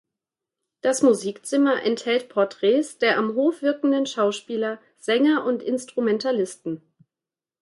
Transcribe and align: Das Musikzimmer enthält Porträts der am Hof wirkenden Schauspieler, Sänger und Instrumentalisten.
Das 0.81 1.03
Musikzimmer 1.03 1.83
enthält 1.83 2.27
Porträts 2.29 2.97
der 2.97 3.19
am 3.19 3.35
Hof 3.35 3.61
wirkenden 3.61 4.07
Schauspieler, 4.07 4.79
Sänger 4.97 5.45
und 5.45 5.61
Instrumentalisten. 5.61 6.81